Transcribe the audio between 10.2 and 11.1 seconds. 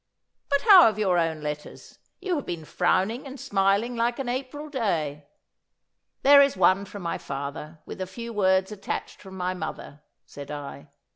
said I.